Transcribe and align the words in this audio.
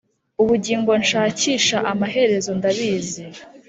ubugingo 0.41 0.91
nshakisha 1.03 1.77
amaherezo 1.91 2.51
ndabizi. 2.59 3.23